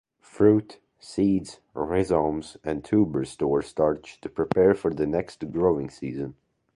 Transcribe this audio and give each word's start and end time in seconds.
Fruit, 0.23 0.79
seeds, 0.97 1.59
rhizomes, 1.75 2.57
and 2.63 2.83
tubers 2.83 3.29
store 3.29 3.61
starch 3.61 4.19
to 4.21 4.29
prepare 4.29 4.73
for 4.73 4.91
the 4.91 5.05
next 5.05 5.51
growing 5.51 5.91
season. 5.91 6.33